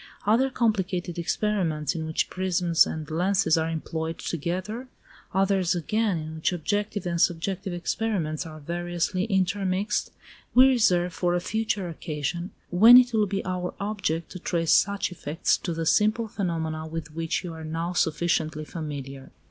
[0.25, 4.87] Other complicated experiments in which prisms and lenses are employed together,
[5.31, 10.09] others again, in which objective and subjective experiments are variously intermixed,
[10.55, 15.11] we reserve for a future occasion, when it will be our object to trace such
[15.11, 19.29] effects to the simple phenomena with which we are now sufficiently familiar.